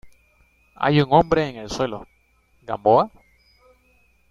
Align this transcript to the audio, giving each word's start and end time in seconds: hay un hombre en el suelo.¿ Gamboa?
hay 0.73 0.99
un 0.99 1.13
hombre 1.13 1.47
en 1.47 1.57
el 1.57 1.69
suelo.¿ 1.69 2.07
Gamboa? 2.63 3.11